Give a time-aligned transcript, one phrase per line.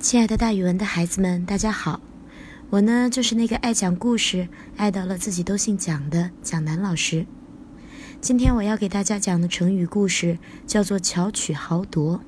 [0.00, 2.00] 亲爱的，大语文的孩子们，大家好！
[2.70, 7.26] 我呢，就是那个爱讲故事、爱到了自己都姓蒋的蒋楠老师。
[8.20, 10.38] 今天我要给大家讲的成语故事
[10.68, 12.22] 叫做“巧取豪夺”。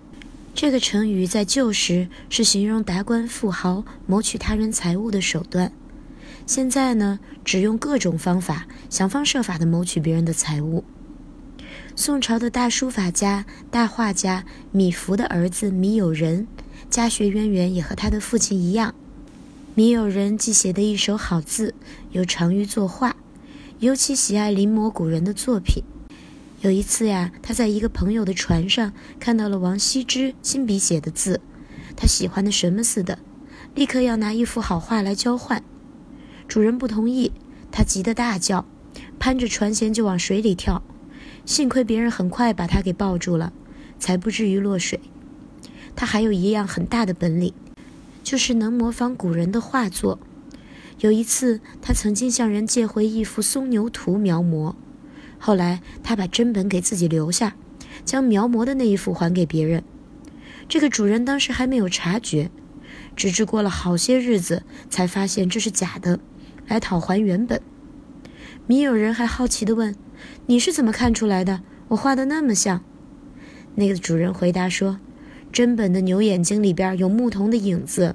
[0.52, 5.70] 这个成语在旧时是形容达官富豪谋取他人财物的手段，
[6.46, 10.82] 现在呢，只用各种方法，想方设法的谋取别人的财物。
[11.94, 16.48] 宋朝的大书法家、大画家米芾的儿子米友仁。
[16.90, 18.96] 家学渊源也和他的父亲一样，
[19.76, 21.72] 米友仁既写得一手好字，
[22.10, 23.14] 又长于作画，
[23.78, 25.84] 尤其喜爱临摹古人的作品。
[26.62, 31.40] 有一次呀，他在一个朋友的船上看到了王羲之亲笔写的字，
[31.96, 33.20] 他喜欢的什么似的，
[33.76, 35.62] 立刻要拿一幅好画来交换。
[36.48, 37.30] 主人不同意，
[37.70, 38.66] 他急得大叫，
[39.20, 40.82] 攀着船舷就往水里跳，
[41.46, 43.52] 幸亏别人很快把他给抱住了，
[44.00, 44.98] 才不至于落水。
[46.00, 47.52] 他还有一样很大的本领，
[48.24, 50.18] 就是能模仿古人的画作。
[51.00, 54.74] 有一次，他曾经向人借回一幅松牛图描摹，
[55.38, 57.54] 后来他把真本给自己留下，
[58.02, 59.84] 将描摹的那一幅还给别人。
[60.70, 62.50] 这个主人当时还没有察觉，
[63.14, 66.18] 直至过了好些日子，才发现这是假的，
[66.66, 67.60] 来讨还原本。
[68.66, 69.94] 米友人还好奇地问
[70.48, 71.60] ：“你是怎么看出来的？
[71.88, 72.82] 我画的那么像？”
[73.76, 74.98] 那个主人回答说。
[75.52, 78.14] 真本的牛眼睛里边有牧童的影子，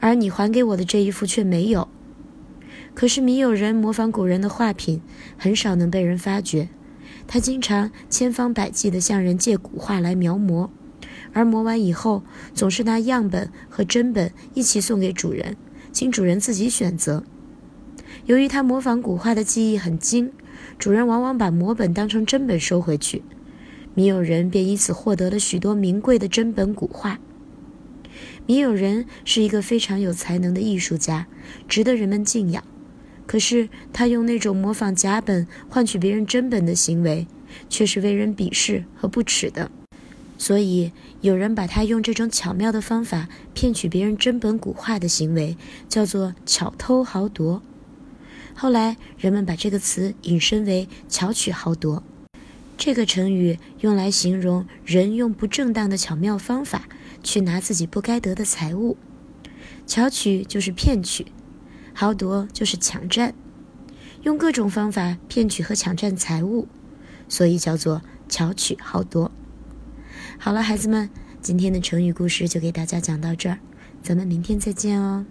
[0.00, 1.88] 而你还给我的这一幅却没有。
[2.94, 5.00] 可是米友人模仿古人的画品，
[5.36, 6.68] 很少能被人发觉。
[7.26, 10.70] 他经常千方百计地向人借古画来描摹，
[11.32, 15.56] 而磨完以后，总是拿样本和真本一起送给主人，
[15.92, 17.22] 请主人自己选择。
[18.26, 20.32] 由于他模仿古画的技艺很精，
[20.78, 23.22] 主人往往把摹本当成真本收回去。
[23.94, 27.18] 米友仁便因此获得了许多名贵的真本古画。
[28.46, 31.26] 米友仁是一个非常有才能的艺术家，
[31.68, 32.64] 值得人们敬仰。
[33.26, 37.26] 可是他用那种模仿假本换取别人真本的行为，
[37.68, 39.70] 却是为人鄙视和不耻的。
[40.36, 40.90] 所以
[41.20, 45.56] 有人把他用这种巧妙的方法骗取别人真本古画的行为，
[45.88, 47.62] 叫做“巧偷豪夺”。
[48.54, 52.02] 后来人们把这个词引申为“巧取豪夺”。
[52.84, 56.88] 这个成语用来形容人用不正当的巧妙方法
[57.22, 58.96] 去拿自己不该得的财物，
[59.86, 61.26] 巧取就是骗取，
[61.94, 63.34] 豪夺就是抢占，
[64.22, 66.66] 用各种方法骗取和抢占财物，
[67.28, 69.30] 所以叫做巧取豪夺。
[70.36, 71.08] 好了，孩子们，
[71.40, 73.60] 今天的成语故事就给大家讲到这儿，
[74.02, 75.24] 咱们明天再见哦。